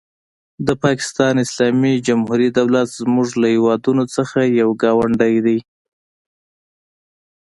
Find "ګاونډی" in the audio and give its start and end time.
4.83-5.35